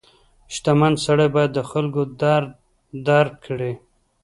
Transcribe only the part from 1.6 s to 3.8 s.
خلکو درد درک کړي.